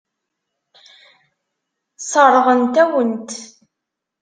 [2.01, 3.31] Sseṛɣent-awen-t.